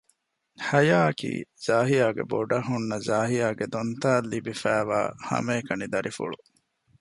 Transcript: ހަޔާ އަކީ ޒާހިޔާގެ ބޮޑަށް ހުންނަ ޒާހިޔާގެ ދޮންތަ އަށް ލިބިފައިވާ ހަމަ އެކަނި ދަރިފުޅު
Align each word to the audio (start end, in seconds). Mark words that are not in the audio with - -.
ހަޔާ 0.67 0.97
އަކީ 1.07 1.31
ޒާހިޔާގެ 1.65 2.23
ބޮޑަށް 2.31 2.67
ހުންނަ 2.69 2.97
ޒާހިޔާގެ 3.07 3.65
ދޮންތަ 3.73 4.07
އަށް 4.13 4.29
ލިބިފައިވާ 4.31 4.99
ހަމަ 5.29 5.51
އެކަނި 5.57 5.87
ދަރިފުޅު 5.93 6.37